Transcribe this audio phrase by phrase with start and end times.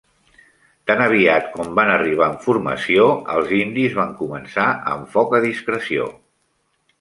[0.91, 3.05] Tan aviat com van arribar en formació,
[3.35, 6.11] els indis van començar amb foc a discreció.